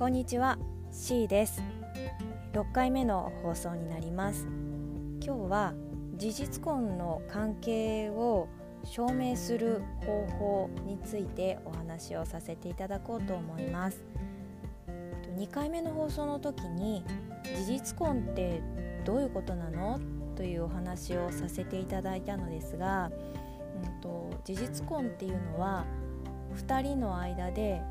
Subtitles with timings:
[0.00, 0.58] こんにちは
[0.90, 1.62] C です。
[2.54, 4.46] 6回目の放送になります。
[5.22, 5.74] 今日は
[6.16, 8.48] 事実婚の関係を
[8.82, 14.02] 証明する方法についてお話をさせていただこうと思います。
[15.36, 17.04] 2回目の放送の時に
[17.44, 18.62] 事実婚って
[19.04, 20.00] どういうことなの？
[20.34, 23.10] というお話をさせていただいたのですが、
[23.84, 25.84] うんと、事実婚っていうのは
[26.56, 27.82] 2人の間で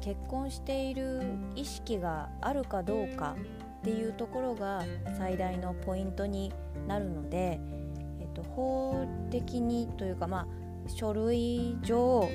[0.00, 1.22] 結婚している
[1.54, 3.36] 意識があるかどうか
[3.80, 4.84] っていうところが
[5.18, 6.52] 最大のポイントに
[6.86, 7.60] なるので、
[8.20, 10.46] えっと、法的にというかまあ
[10.88, 12.28] 書類上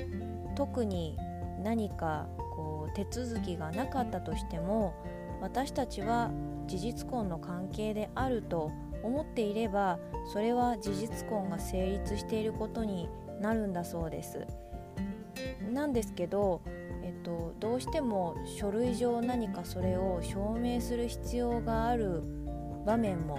[0.56, 1.16] 特に
[1.62, 4.94] 何かこう手続きがなかったとしても
[5.40, 6.30] 私たちは
[6.66, 8.70] 事実婚の関係であると
[9.02, 9.98] 思っていれば
[10.32, 13.08] それは事実婚が成立していることに
[13.40, 14.46] なるんだそうです。
[15.72, 16.60] なんですけど、
[17.22, 22.22] と、どうしても書類上何かそれを証明する必要がある
[22.86, 23.38] 場面も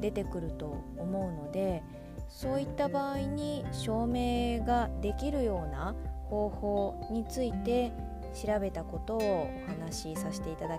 [0.00, 1.82] 出てくると思うので
[2.28, 5.94] そういった場合に証明ができるような
[6.28, 7.92] 方法について
[8.34, 10.78] 調べたことをお話しさせていただ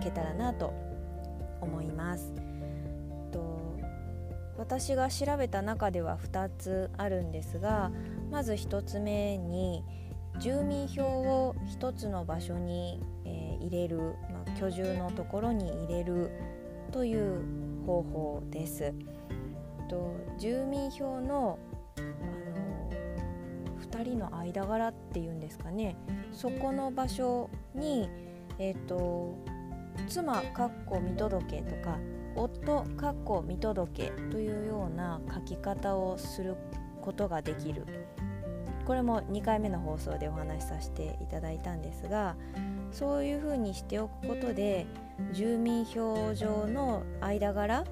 [0.00, 0.72] けたらなと
[1.60, 2.32] 思います。
[3.32, 3.76] と
[4.56, 7.90] 私が調べた中では2つあるんですが
[8.30, 9.82] まず1つ目に
[10.38, 13.98] 住民票を1つの場所に、えー、入れる、
[14.30, 16.30] まあ、居住のところに入れる
[16.92, 17.42] という
[17.86, 18.92] 方法です。
[19.88, 21.58] と住民票の
[21.98, 25.96] あの2人の間柄っていうんですかね
[26.32, 28.10] そこの場所に、
[28.58, 29.34] えーと、
[30.08, 31.98] 妻かっこ見届けとか
[32.34, 36.56] 夫かっこ見届けというような書き方をする
[37.00, 37.86] ことができる
[38.86, 42.36] これも2回目の放送でお話しさせていただいたんですが
[42.92, 44.86] そういうふうにしておくことで
[45.32, 47.84] 住民票上の間柄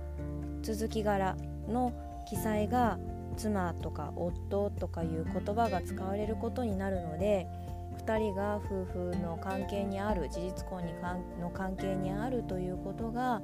[0.62, 1.36] 続き柄
[1.68, 1.92] の
[2.28, 2.98] 記載が
[3.36, 7.48] 妻とか夫とかいう言葉が使われることになるので
[8.06, 13.42] 2人が夫婦の関係にある事実婚にかんの関係にあるということが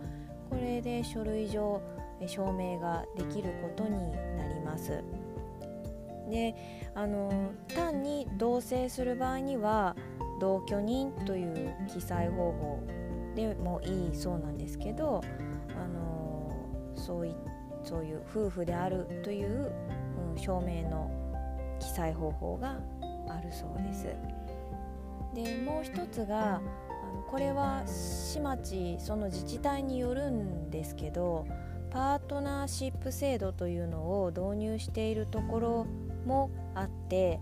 [0.51, 1.83] これで書類上
[2.27, 5.03] 証明ができることになります。
[6.31, 6.55] で
[6.95, 9.97] あの単に同棲する場合には
[10.41, 12.83] 同居人という記載方法
[13.35, 15.21] でもいいそうなんですけど
[15.77, 16.51] あの
[16.95, 17.35] そうい
[17.85, 19.73] そういう夫婦であるという、
[20.35, 21.11] うん、証明の
[21.79, 22.79] 記載方法が
[23.29, 24.07] あるそうです。
[25.35, 31.47] でもう一つがあのこれは市町その自治体によるんですけど
[31.91, 35.87] パートナーシップ制度というのを導入しているところ
[36.25, 37.41] もあって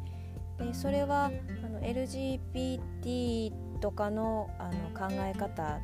[0.58, 1.30] でそれは
[1.64, 5.80] あの LGBT とかのあの考え方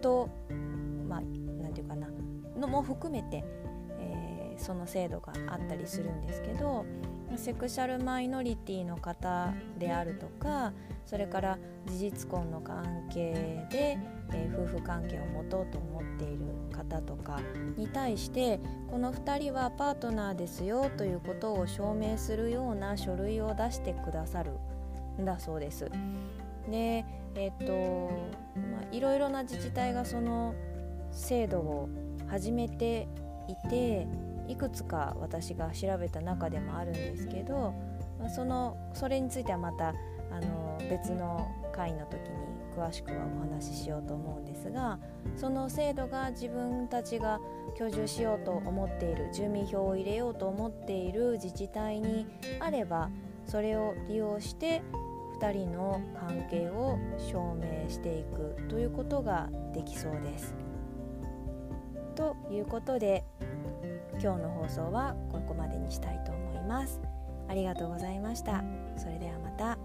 [0.00, 0.28] と
[1.08, 2.08] まあ何て言うかな
[2.56, 3.44] のも含めて、
[4.00, 6.84] えー、その制度があったりするんですけど
[7.36, 10.72] セクシャルマイノリティの方であるとか
[11.06, 13.98] それから事実婚の関係で、
[14.32, 17.40] えー、夫婦関係を持とうと思っている方とか
[17.76, 18.60] に対して
[18.90, 24.52] この2人はパートナーですよということを証明するような書類を出してくださる
[25.20, 25.90] んだそうです。
[26.70, 27.04] で
[27.34, 28.10] えっ、と
[28.56, 30.54] まあいろいろな自治体がその
[31.12, 31.88] 制度を
[32.28, 33.08] 始めて
[33.48, 34.06] いて
[34.50, 37.72] いくつか私が調べた中でもあるんですけど、
[38.18, 44.98] まあ、そのそれについてはまたあの別の回の時に詳しくはお話ししようと思うんですが
[45.36, 47.40] その制度が自分たちが
[47.78, 52.26] 居住しようと思っている住民票を入れようと思っている自治体に
[52.58, 53.10] あれば
[53.46, 54.82] それを利用して
[55.40, 60.54] 2人の関係を証明していくということができそうです。
[62.14, 63.24] ということで
[64.22, 67.00] 今日の放送はここまでにしたいと思います。
[67.48, 68.62] ありがとうございました。
[68.96, 69.78] それではまた。